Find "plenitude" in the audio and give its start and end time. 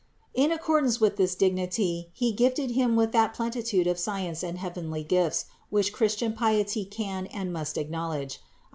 3.35-3.85